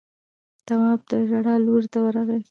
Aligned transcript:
تواب 0.67 0.99
د 1.09 1.11
ژړا 1.29 1.55
لورې 1.65 1.87
ته 1.93 1.99
ورغی. 2.05 2.39